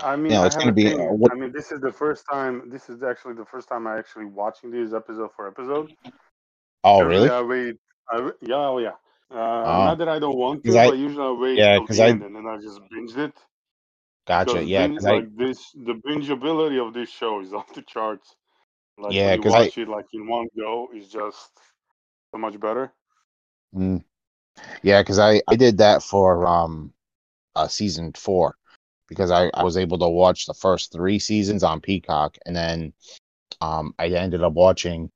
[0.02, 2.26] I mean, Yeah, I it's gonna be, uh, what- I mean, this is the first
[2.30, 2.68] time.
[2.68, 5.94] This is actually the first time I actually watching these episode for episode.
[6.84, 7.76] oh really I wait.
[8.10, 8.96] I, yeah, oh yeah.
[9.30, 9.84] Uh, Oh.
[9.88, 12.20] Not that I don't want to, I- but usually I wait yeah, because I- and
[12.36, 13.34] then I just binged it.
[14.26, 17.82] gotcha yeah bin- because i like this, the bingeability of this show is off the
[17.94, 18.36] charts.
[18.98, 21.50] Like Yeah, when you 'cause I- watch it like in one go, is just
[22.32, 22.92] so much better.
[23.74, 24.02] Mm.
[24.82, 26.92] Yeah, because I I did that for um
[27.54, 28.56] uh season four
[29.08, 32.92] because I I was able to watch the first three seasons on Peacock and then
[33.60, 35.10] um I ended up watching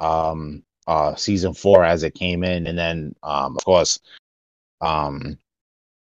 [0.00, 4.00] um uh season four as it came in and then um of course
[4.80, 5.38] um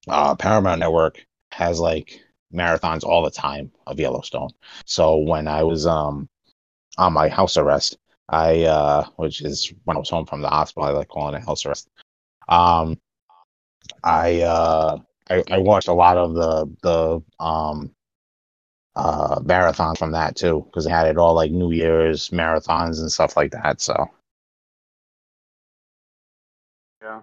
[0.08, 2.20] uh Paramount Network has like
[2.52, 4.50] marathons all the time of Yellowstone.
[4.86, 6.28] So when I was um
[6.98, 10.88] on my house arrest, I uh which is when I was home from the hospital,
[10.88, 11.88] I like calling it house arrest.
[12.48, 13.00] Um
[14.02, 14.98] I uh
[15.30, 17.94] I, I watched a lot of the the um
[18.96, 23.11] uh marathons from that too because they had it all like New Year's marathons and
[23.11, 23.80] stuff like that.
[23.80, 24.09] So
[27.02, 27.22] Yeah.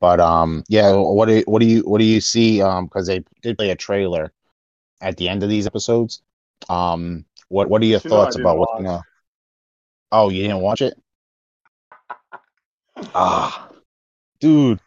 [0.00, 0.92] But um, yeah.
[0.92, 2.60] What do you, what do you what do you see?
[2.62, 4.32] Um, because they did play a trailer
[5.00, 6.22] at the end of these episodes.
[6.68, 8.82] Um, what what are your You thoughts about what's watch.
[8.82, 9.02] gonna?
[10.12, 10.94] Oh, you didn't watch it?
[13.14, 13.68] Ah,
[14.40, 14.80] dude.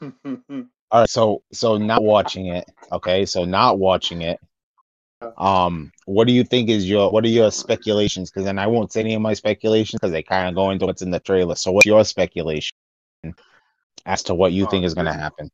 [0.00, 1.08] All right.
[1.08, 2.70] So so not watching it.
[2.92, 3.26] Okay.
[3.26, 4.40] So not watching it.
[5.36, 8.30] Um, what do you think is your what are your speculations?
[8.30, 10.86] Because then I won't say any of my speculations because they kind of go into
[10.86, 11.54] what's in the trailer.
[11.54, 12.74] So what's your speculation
[14.06, 15.50] as to what you Uh, think is going to happen?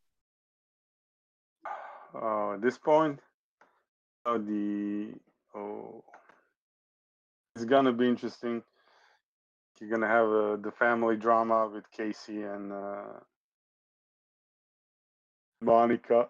[2.14, 3.20] uh, at this point,
[4.26, 5.14] uh, the
[5.54, 6.02] oh,
[7.56, 8.62] it's gonna be interesting.
[9.80, 13.20] You're gonna have uh, the family drama with Casey and uh,
[15.62, 16.28] Monica,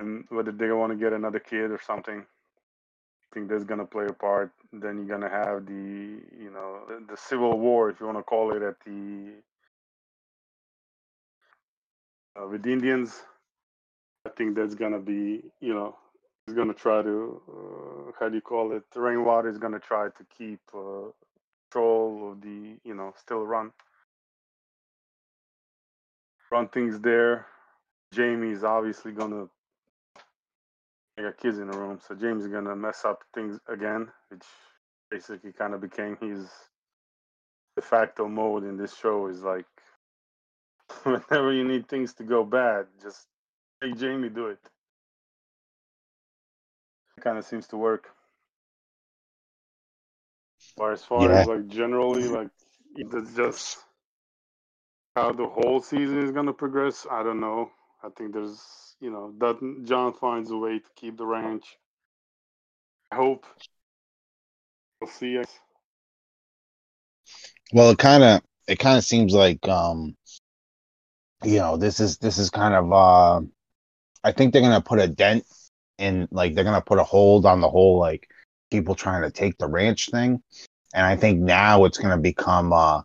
[0.00, 2.20] and whether they want to get another kid or something.
[2.20, 4.52] I think that's gonna play a part.
[4.72, 8.24] Then you're gonna have the you know the, the civil war, if you want to
[8.24, 9.34] call it, at the
[12.40, 13.22] uh, with the Indians.
[14.26, 15.96] I think that's gonna be, you know,
[16.46, 18.84] he's gonna try to, uh, how do you call it?
[18.94, 21.10] Rainwater is gonna try to keep uh,
[21.70, 23.72] control of the, you know, still run,
[26.50, 27.46] run things there.
[28.12, 29.46] Jamie is obviously gonna.
[31.18, 34.44] I got kids in the room, so Jamie's gonna mess up things again, which
[35.10, 36.48] basically kind of became his
[37.76, 39.26] de facto mode in this show.
[39.28, 39.66] Is like
[41.04, 43.26] whenever you need things to go bad, just
[43.82, 44.58] make Jamie, do it.
[47.20, 48.08] Kind of seems to work.
[50.76, 51.40] But as far Yeah.
[51.40, 52.48] as like generally, like
[53.10, 53.78] that's just
[55.16, 57.06] how the whole season is gonna progress.
[57.10, 57.70] I don't know.
[58.02, 61.76] I think there's, you know, that John finds a way to keep the ranch.
[63.10, 63.44] I hope.
[65.00, 65.34] We'll see.
[65.34, 65.58] Guess.
[67.72, 70.16] Well, it kind of it kind of seems like um,
[71.44, 73.40] you know, this is this is kind of uh,
[74.24, 75.44] I think they're gonna put a dent
[76.00, 78.28] in like they're gonna put a hold on the whole like
[78.70, 80.42] people trying to take the ranch thing,
[80.94, 83.02] and I think now it's gonna become uh,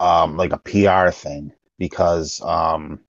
[0.00, 3.00] um, like a PR thing because um,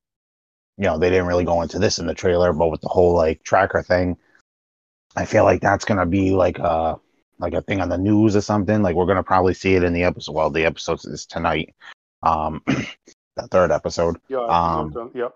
[0.77, 3.15] you know, they didn't really go into this in the trailer, but with the whole
[3.15, 4.17] like tracker thing,
[5.15, 6.99] I feel like that's gonna be like a
[7.39, 8.81] like a thing on the news or something.
[8.81, 10.33] Like we're gonna probably see it in the episode.
[10.33, 11.75] Well, the episode is tonight,
[12.23, 14.17] um, the third episode.
[14.27, 14.45] Yeah.
[14.45, 15.35] Um, Yep.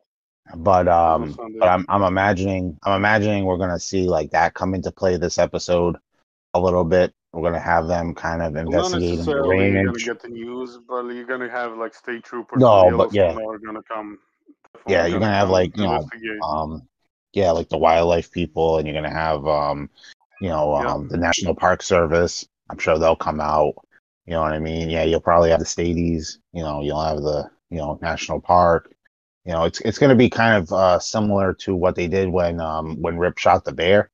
[0.55, 4.91] But um, but I'm I'm imagining I'm imagining we're gonna see like that come into
[4.91, 5.97] play this episode
[6.53, 7.13] a little bit.
[7.33, 11.25] We're gonna have them kind of investigating the you're gonna get the news, but you're
[11.25, 12.61] gonna have like state troopers.
[12.61, 13.35] No, but yeah.
[13.35, 14.19] Are gonna come.
[14.87, 16.07] Yeah, you're gonna have, like, you know,
[16.43, 16.87] um
[17.33, 19.89] yeah like the wildlife people and you're gonna have um
[20.39, 20.93] you know Yeah.
[20.93, 23.73] um the national park service i'm sure they'll come out
[24.25, 24.89] You know what I mean?
[24.89, 26.39] Yeah, you'll probably have the stadies.
[26.51, 28.91] You know, you'll have the you know national park.
[29.47, 32.27] You know, it's it's going to be kind of uh, similar to what they did
[32.27, 34.11] when um, when Rip shot the bear,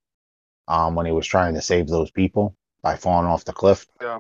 [0.68, 3.88] um, when he was trying to save those people by falling off the cliff.
[4.00, 4.20] Yeah.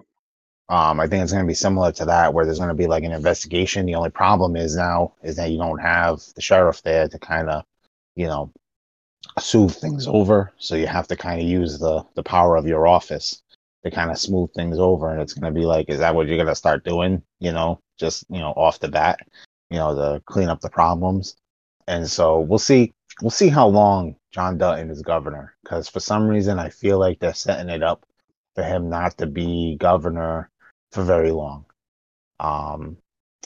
[0.70, 2.88] Um, I think it's going to be similar to that, where there's going to be
[2.88, 3.86] like an investigation.
[3.86, 7.48] The only problem is now is that you don't have the sheriff there to kind
[7.48, 7.64] of,
[8.16, 8.52] you know,
[9.38, 10.52] soothe things over.
[10.58, 13.44] So you have to kind of use the the power of your office
[13.84, 15.12] to kind of smooth things over.
[15.12, 17.22] And it's going to be like, is that what you're going to start doing?
[17.40, 19.20] You know, just you know, off the bat,
[19.74, 21.36] you know, to clean up the problems.
[21.88, 22.94] And so we'll see.
[23.22, 27.20] We'll see how long John Dutton is governor, because for some reason I feel like
[27.20, 28.06] they're setting it up
[28.56, 30.50] for him not to be governor
[30.92, 31.66] for very long.
[32.40, 32.98] Um,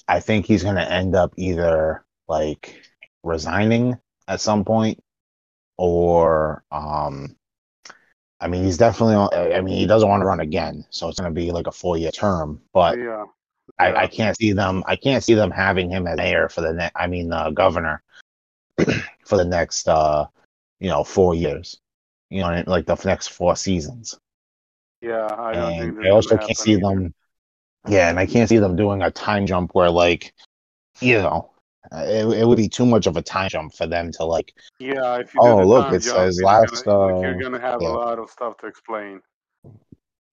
[0.08, 2.82] I think he's going to end up either like
[3.24, 5.02] resigning at some point
[5.78, 7.36] or um,
[8.40, 9.16] I mean, he's definitely.
[9.16, 11.72] I mean, he doesn't want to run again, so it's going to be like a
[11.72, 12.62] four-year term.
[12.74, 13.26] But yeah.
[13.80, 14.84] I, I, can't see them.
[14.88, 16.94] I can't see them having him as mayor for the next.
[16.96, 18.02] I mean, uh, governor
[19.26, 20.26] for the next, uh,
[20.80, 21.80] you know, four years.
[22.30, 24.20] You know, like the next four seasons.
[25.02, 27.14] Yeah, I don't and I also can't see them.
[27.88, 30.34] Yeah, and I can't see them doing a time jump where, like,
[31.00, 31.52] you know,
[31.92, 34.54] it, it would be too much of a time jump for them to like.
[34.80, 36.84] Yeah, if you oh look, it says last.
[36.84, 37.90] Gonna, uh, you're gonna have yeah.
[37.90, 39.22] a lot of stuff to explain.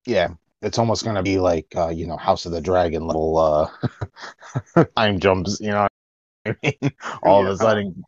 [0.06, 4.84] Yeah, it's almost gonna be like uh, you know House of the Dragon little uh,
[4.96, 5.60] time jumps.
[5.60, 5.88] You know,
[6.46, 6.92] I mean?
[7.22, 7.48] all Yeah.
[7.48, 8.04] of a sudden,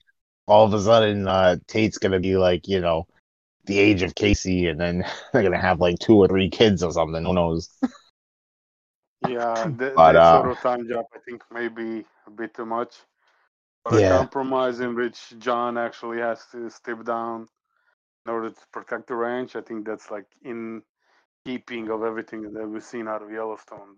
[0.47, 3.07] all of a sudden, uh, Tate's gonna be like you know
[3.67, 6.93] the age of Casey, and then they're gonna have like two or three kids or
[6.93, 7.25] something.
[7.25, 7.71] Who knows?
[9.23, 12.55] Yeah, that, But, that uh, sort of time jump I think may be a bit
[12.55, 12.95] too much.
[13.85, 13.99] But Yeah.
[13.99, 17.49] a compromise in which John actually has to step down
[18.27, 20.83] in order to protect the ranch, I think that's like in
[21.47, 23.97] keeping of everything that we've seen out of Yellowstone.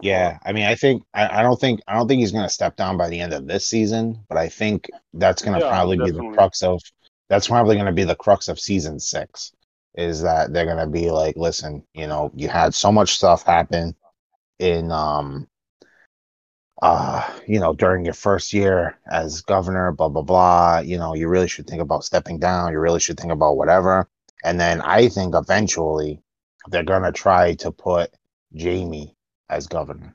[0.00, 2.50] Yeah, I mean, I think I, I don't think I don't think he's going to
[2.50, 5.66] step down by the end of this season, but I think that's going to Yeah,
[5.66, 6.82] probably be the crux of
[7.28, 9.52] that's probably going to be the crux of season six.
[9.96, 13.44] Is that they're going to be like, listen, you know, you had so much stuff
[13.44, 13.94] happen
[14.60, 15.48] in um
[16.82, 21.28] uh you know during your first year as governor blah blah blah you know you
[21.28, 24.08] really should think about stepping down you really should think about whatever
[24.44, 26.20] and then i think eventually
[26.68, 28.10] they're to try to put
[28.54, 29.14] jamie
[29.48, 30.14] as governor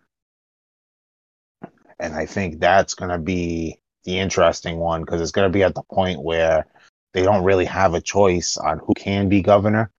[2.00, 5.84] and I think that's to be the interesting one because it's to be at the
[5.84, 6.66] point where
[7.14, 9.92] they don't really have a choice on who can be governor.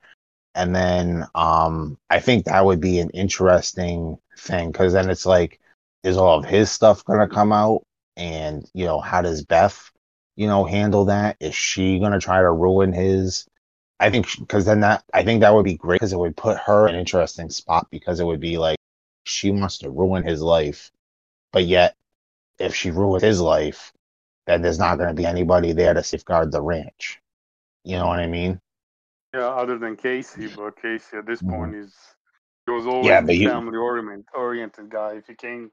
[0.55, 5.61] And then um, I think that would be an interesting thing because then it's like,
[6.03, 7.83] is all of his stuff going to come out?
[8.17, 9.91] And, you know, how does Beth,
[10.37, 11.37] you know, handle that?
[11.41, 13.47] Is she going to try to ruin his?
[14.01, 16.59] I think because then that, I think that would be great because it would put
[16.59, 18.79] her in an interesting spot because it would be like,
[19.25, 20.91] she wants to ruin his life
[21.53, 21.95] but yet
[22.59, 23.93] if she ruins his life
[24.47, 27.21] then there's not going to be anybody there to safeguard the ranch
[27.85, 28.61] you know what i mean
[29.35, 31.51] Yeah, other than Casey, but Casey at this Mhm.
[31.51, 31.95] point is
[32.67, 35.15] he was always Yeah, but family orient, oriented guy.
[35.17, 35.71] If he came,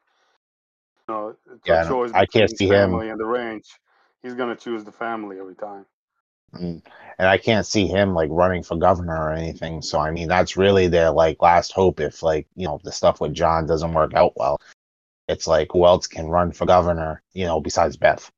[1.08, 1.36] you know,
[1.66, 3.80] Yeah, choice I can't see him- family and the ranch,
[4.22, 5.86] he's gonna choose the family every time.
[6.54, 6.82] And
[7.20, 10.88] i can't see him like running for governor or anything so i mean that's really
[10.88, 14.34] their like last hope if like you know the stuff with john doesn't work out
[14.36, 14.60] well
[15.28, 18.32] it's like who else can run for governor you know besides beth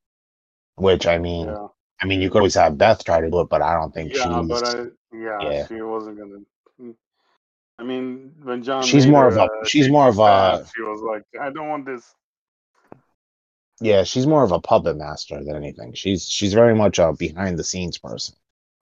[0.75, 1.67] which i mean Yeah,
[2.01, 4.13] i mean you could always have beth try to do it but i don't think
[4.15, 5.67] yeah, she's but I, yeah, yeah.
[5.67, 6.39] she wasn't gonna.
[7.79, 10.81] I mean, when John, She's more her, of a- uh, she's more of a- She
[10.81, 12.13] was like, I don't want this.
[13.81, 17.57] Yeah she's more of a puppet master than anything she's she's very much a behind
[17.59, 18.35] the scenes person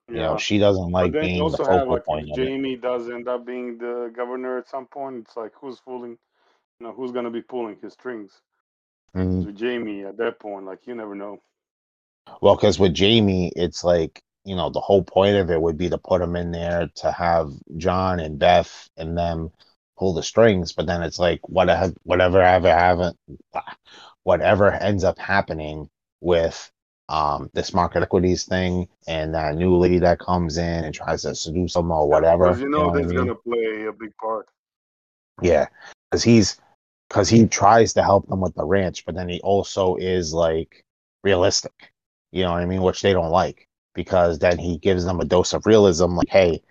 [0.10, 0.16] Yeah.
[0.16, 2.34] You know, she doesn't like but then you being the have focal like point if
[2.34, 2.46] of it.
[2.46, 6.12] Jamie does end up being the governor at some point, it's like who's pulling,
[6.80, 8.32] you know, who's gonna be pulling his strings?
[9.16, 9.46] Mhm.
[9.46, 11.42] With Jamie at that point, like you never know.
[12.42, 15.90] Well, because with Jamie, it's like you know the whole point of it would be
[15.90, 19.52] to put him in there to have John and Beth and them
[19.98, 23.18] pull the strings, but then it's like whatever, whatever ever haven't,
[24.28, 26.70] whatever ends up happening with
[27.08, 31.34] um this market equities thing and that new lady that comes in and tries to
[31.34, 32.50] seduce him or whatever.
[32.50, 33.20] Because you know, what I that's mean?
[33.20, 34.48] gonna play a big part.
[35.42, 35.68] Yeah,
[36.12, 36.60] because he's
[37.08, 40.84] because he tries to help them with the ranch, but then he also is like
[41.24, 41.94] realistic.
[42.34, 42.82] You know what I mean?
[42.82, 43.66] Which they don't like
[43.96, 46.62] because then he gives them a dose of realism, like, hey,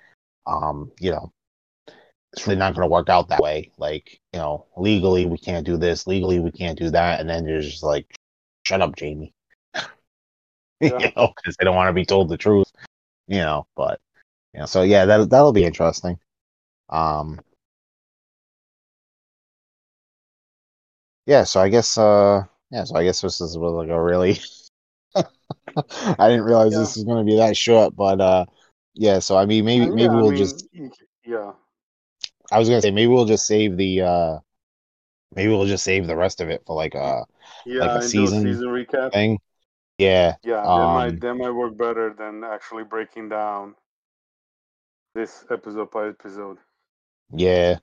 [0.47, 1.33] um, you know,
[2.33, 3.70] it's really not going to work out that way.
[3.79, 7.47] Like, you know, legally we can't do this, legally we can't do that, and then
[7.47, 8.14] you're just like,
[8.64, 9.33] shut up, Jamie.
[10.81, 10.99] Yeah.
[10.99, 12.70] you know, because they don't want to be told the truth.
[13.29, 14.01] You know, but
[14.55, 16.18] you know, so yeah, that that'll be interesting.
[16.91, 17.41] Um,
[21.27, 24.39] yeah, so I guess uh yeah, so I guess this is like a really
[25.16, 26.81] I didn't realize Yeah.
[26.81, 28.47] this was gonna be that short, but uh
[28.95, 30.66] yeah, so I mean maybe And maybe yeah, we'll mean, just
[31.24, 31.53] yeah,
[32.51, 34.39] I was gonna say maybe we'll just save the uh
[35.35, 37.25] maybe we'll just save the rest of it for like a
[37.65, 39.13] yeah, like a season season recap.
[39.13, 39.39] thing.
[39.99, 40.35] Yeah.
[40.43, 43.75] Yeah, that might Um that might work better than actually breaking down
[45.15, 46.59] this episode by episode.
[47.33, 47.79] yeah.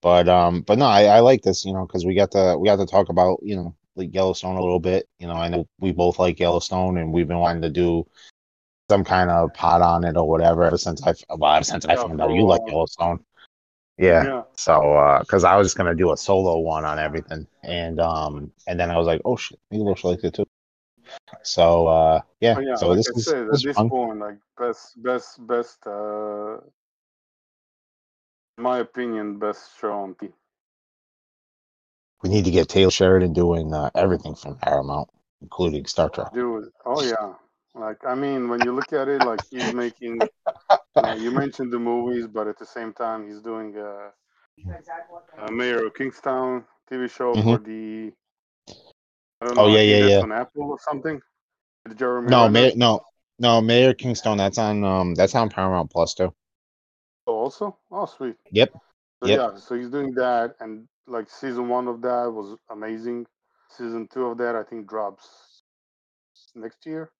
[0.00, 2.68] But um but no, I, I like this, you know, because we got to we
[2.68, 5.08] got to talk about, you know, like Yellowstone a little bit.
[5.18, 8.06] You know, I know we both like Yellowstone and we've been wanting to do
[8.88, 11.96] some kind of pot on it or whatever ever since I well, ever since I
[11.96, 12.62] found out you like.
[12.66, 13.24] Yellowstone.
[13.98, 14.24] Yeah.
[14.24, 18.00] Yeah, So, uh, because I was just gonna do a solo one on everything, and
[18.00, 20.46] um, and then I was like, oh shit, maybe Lush liked it too.
[21.42, 22.54] So, uh, yeah.
[22.54, 25.46] but yeah, so like this I is said, this at this point, like best, best,
[25.46, 25.86] best.
[25.86, 26.58] uh
[28.58, 30.32] my opinion, best show on TV.
[32.22, 35.08] We need to get Taylor Sheridan doing uh, everything from Paramount,
[35.40, 36.32] including Star Trek.
[36.34, 37.34] Dude, oh yeah.
[37.74, 40.20] Like I mean, when you look at it, like he's making.
[41.06, 44.10] You, you mentioned the movies, but at the same time, he's doing a,
[45.46, 48.12] a Mayor of Kingstown TV show for the.
[49.40, 49.58] I don't Mm-hmm.
[49.60, 50.20] Oh, yeah, yeah, yeah.
[50.20, 51.20] on Apple or something.
[51.94, 53.00] Jeremy No, Mayor, no,
[53.38, 54.36] no, Mayor Kingstown.
[54.38, 56.34] That's on um, that's on Paramount Plus too.
[57.26, 58.36] Oh, also, oh sweet.
[58.50, 58.72] Yep.
[59.22, 59.38] So Yep.
[59.38, 63.26] yeah, so he's doing that, and like season one of that was amazing.
[63.70, 65.62] Season two of that, I think, drops
[66.54, 67.10] next year,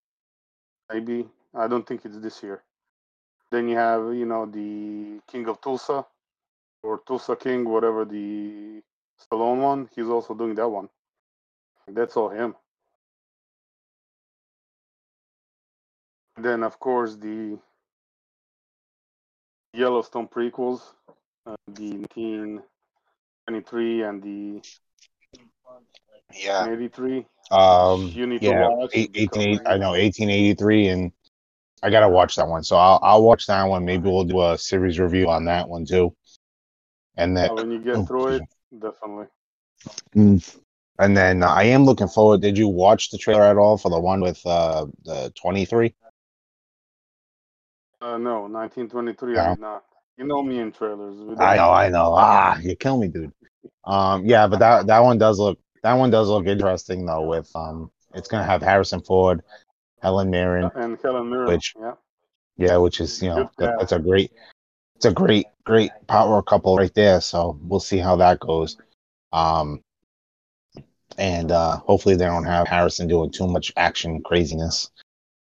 [0.93, 1.29] maybe.
[1.55, 2.63] I don't think it's this year.
[3.51, 6.05] Then you have, you know, the King of Tulsa,
[6.83, 8.83] or Tulsa King, whatever the
[9.21, 9.89] Stallone one.
[9.95, 10.89] He's also doing that one.
[11.87, 12.55] That's all him.
[16.37, 17.59] Then, of course, the
[19.73, 20.83] Yellowstone prequels,
[21.47, 24.63] uh, the 1923 and the
[26.35, 26.67] Yeah.
[26.67, 27.27] 83.
[27.51, 28.13] Um.
[28.15, 28.53] You need to Yeah.
[28.53, 31.13] watch Eight, because, 18, I know, eighteen eighty three, and
[31.83, 32.65] I gotta watch that one.
[32.65, 33.85] So I'll I'll watch that one.
[33.85, 36.15] Maybe we'll do a series review on that one too.
[37.17, 38.43] And then Uh, when you get Oh, through it,
[38.79, 39.27] definitely.
[40.15, 40.59] Mm.
[41.01, 42.41] And then I am looking forward.
[42.41, 45.95] Did you watch the trailer at all for the one with uh the 23?
[48.01, 49.35] Uh, no, 1923.
[49.35, 49.41] No.
[49.41, 49.85] I did not.
[50.17, 51.17] You know me in trailers.
[51.39, 52.15] I know, I know.
[52.17, 53.33] Ah, you kill me, dude.
[53.85, 57.23] Um, yeah, but that that one does look that one does look interesting though.
[57.23, 59.43] With um, it's gonna have Harrison Ford,
[60.01, 61.49] Helen Mirren, And Helen Mirren.
[61.49, 61.95] Which- yeah.
[62.57, 64.33] yeah, which is you know that, that's a great,
[64.97, 67.21] it's a great great power couple right there.
[67.21, 68.77] So we'll see how that goes.
[69.33, 69.83] Um,
[71.19, 74.91] and uh, hopefully they don't have Harrison doing too much action craziness.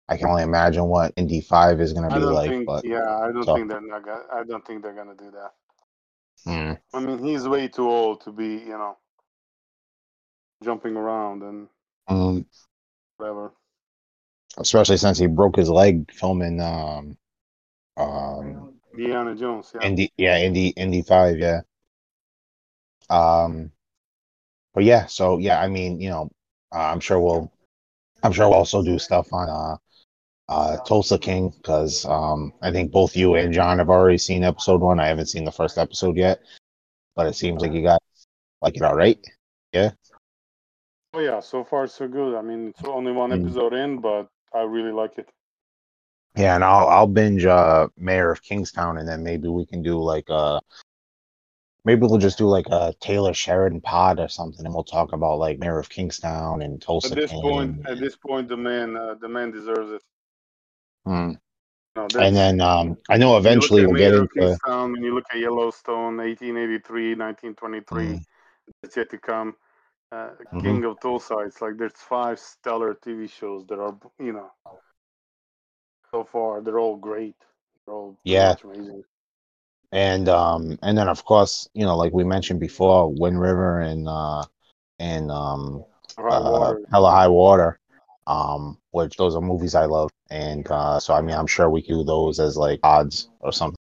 [0.09, 2.67] I can only imagine what Indy Five is gonna be like, think.
[2.67, 4.05] but yeah, I don't so- think they're not.
[4.05, 5.53] Gonna, I don't think they're gonna do that.
[6.47, 8.97] mm, I mean, he's way too old to be, you know,
[10.65, 11.69] jumping around and
[12.09, 12.47] um,
[13.19, 13.53] whatever.
[14.59, 17.17] Especially since he broke his leg filming um
[17.97, 19.73] um Indiana Jones.
[19.75, 19.87] Yeah.
[19.87, 21.61] Indy yeah Indy Indy five yeah
[23.09, 23.71] um
[24.75, 26.31] but yeah so yeah I mean you know
[26.75, 27.53] uh, I'm sure we'll
[28.23, 29.77] I'm sure we'll also do stuff on uh
[30.49, 34.81] uh Tulsa King because um I think both you and John have already seen episode
[34.81, 36.41] one I haven't seen the first episode yet
[37.17, 37.99] but it seems like you guys
[38.63, 39.19] like it all right
[39.73, 39.91] Yeah.
[41.15, 42.37] oh yeah, so far so good.
[42.37, 43.45] I mean, it's only one Mm.
[43.45, 45.29] episode in, but I really like it.
[46.37, 49.99] yeah and I'll I'll binge uh Mayor of Kingstown and then maybe we can do
[50.01, 50.61] like uh
[51.85, 55.39] maybe we'll just do like a Taylor Sheridan pod or something and we'll talk about
[55.39, 57.43] like Mayor of Kingstown and Tulsa At this King.
[57.43, 60.03] point, at this point, the man, uh, the man deserves it.
[61.07, 61.33] Hmm.
[61.97, 64.35] No, and then um I know when you look eventually we'll get Mayor of into
[64.49, 68.25] Kingstown, when you look at Yellowstone, 1883, 1923, Mm.
[68.85, 69.57] it's yet to come.
[70.13, 70.61] Uh, Mhm.
[70.63, 71.39] King of Tulsa.
[71.39, 74.51] It's like there's five stellar TV shows that are, you know,
[76.11, 77.37] so far they're all great.
[77.87, 78.57] They're all Yeah.
[78.65, 79.05] amazing.
[79.93, 84.09] and um and then of course you know like we mentioned before Wind River and
[84.09, 84.45] uh
[84.99, 85.85] and um
[86.19, 87.79] High uh, Hell or High Water
[88.27, 91.83] um which those are movies I love and uh so I mean I'm sure we
[91.83, 93.77] can do those as like odds or something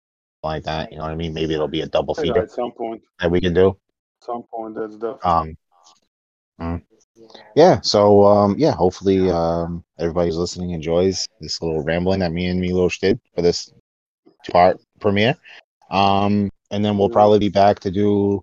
[0.43, 2.73] like that you know what I mean maybe it'll be a double feater at some
[2.73, 3.77] point, that we can do
[4.21, 5.21] at some point, that's definitely.
[5.25, 5.57] um
[6.61, 6.83] mm.
[7.55, 12.61] yeah so um yeah hopefully um everybody's listening enjoys this little rambling that me and
[12.61, 13.73] Milos did for this
[14.51, 15.35] part premiere
[15.91, 18.43] um and then we'll probably be back to do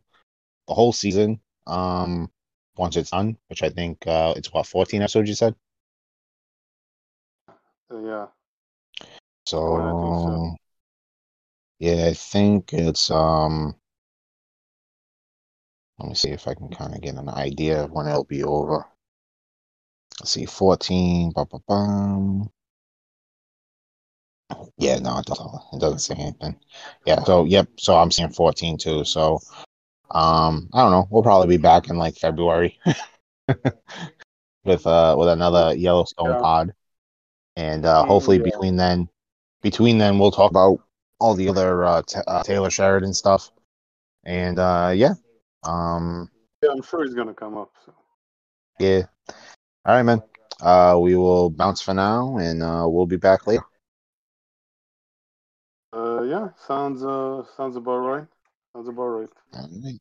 [0.67, 2.29] the whole season um
[2.77, 5.55] once it's done which i think uh it's what 14 episodes you said
[7.47, 8.27] uh, yeah.
[9.45, 10.55] so, Oh, I so.
[11.79, 13.75] yeah i think it's um
[15.99, 18.43] Let me see if I can kind of get an idea of when it'll be
[18.43, 18.85] over.
[20.19, 21.31] Let's see, 14.
[21.31, 22.49] Bum, bum, bum.
[24.77, 26.55] Yeah, no, it doesn't, it doesn't say anything.
[27.05, 29.03] Yeah, so, yep, so I'm seeing 14 too.
[29.05, 29.39] So,
[30.11, 31.07] um, I don't know.
[31.09, 32.79] We'll probably be back in like February
[34.65, 36.39] with uh with another Yellowstone Yeah.
[36.39, 36.73] pod,
[37.55, 38.43] and uh, hopefully Yeah.
[38.43, 39.09] between then,
[39.61, 40.79] between then we'll talk about
[41.19, 43.51] all the other uh, t- uh Taylor Sheridan stuff,
[44.23, 45.13] and uh yeah,
[45.63, 46.29] um,
[46.61, 47.71] Yeah, I'm sure he's gonna come up.
[47.85, 47.93] So.
[48.79, 49.03] yeah.
[49.85, 50.21] All right, man.
[50.61, 53.63] Uh, we will bounce for now, and uh, we'll be back later.
[55.93, 58.27] Uh, yeah, sounds uh sounds about right.
[58.73, 59.29] Sounds about right.
[59.53, 59.99] All right.